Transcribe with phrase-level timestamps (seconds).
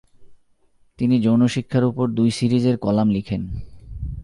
[0.99, 3.41] তিনি যৌনশিক্ষার উপর দুই সিরিজের কলাম লিখেন।